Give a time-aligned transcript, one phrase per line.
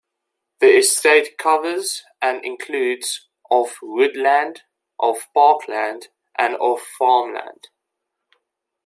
[0.61, 4.63] The estate covers and includes: of woodland,
[4.99, 7.67] of parkland and of farmland.